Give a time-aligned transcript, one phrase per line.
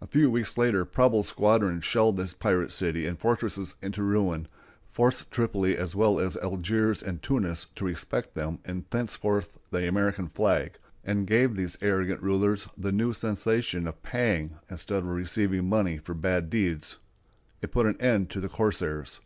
[0.00, 4.48] A few weeks later Preble's squadron shelled the pirate city and fortresses into ruin,
[4.90, 10.26] forced Tripoli as well as Algiers and Tunis to respect them and thenceforth the American
[10.26, 15.98] flag, and gave these arrogant rulers the new sensation of paying instead of receiving money
[15.98, 16.98] for bad deeds.
[17.62, 19.20] It put an end to the corsairs.